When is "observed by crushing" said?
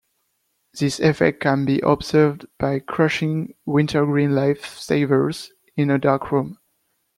1.85-3.53